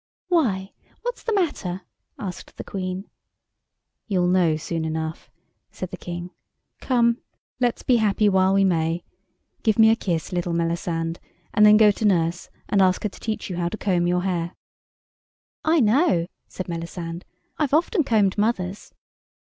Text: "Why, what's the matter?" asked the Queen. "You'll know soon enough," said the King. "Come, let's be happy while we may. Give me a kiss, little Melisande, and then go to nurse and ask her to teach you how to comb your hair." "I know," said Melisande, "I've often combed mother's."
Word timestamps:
"Why, 0.29 0.71
what's 1.03 1.21
the 1.21 1.31
matter?" 1.35 1.81
asked 2.17 2.57
the 2.57 2.63
Queen. 2.63 3.07
"You'll 4.07 4.25
know 4.25 4.55
soon 4.57 4.83
enough," 4.83 5.29
said 5.69 5.91
the 5.91 5.95
King. 5.95 6.31
"Come, 6.79 7.19
let's 7.59 7.83
be 7.83 7.97
happy 7.97 8.27
while 8.27 8.51
we 8.55 8.63
may. 8.63 9.03
Give 9.61 9.77
me 9.77 9.91
a 9.91 9.95
kiss, 9.95 10.33
little 10.33 10.53
Melisande, 10.53 11.19
and 11.53 11.67
then 11.67 11.77
go 11.77 11.91
to 11.91 12.03
nurse 12.05 12.49
and 12.67 12.81
ask 12.81 13.03
her 13.03 13.09
to 13.09 13.19
teach 13.19 13.47
you 13.47 13.57
how 13.57 13.69
to 13.69 13.77
comb 13.77 14.07
your 14.07 14.21
hair." 14.23 14.55
"I 15.63 15.79
know," 15.79 16.25
said 16.47 16.67
Melisande, 16.67 17.23
"I've 17.59 17.71
often 17.75 18.03
combed 18.03 18.39
mother's." 18.39 18.91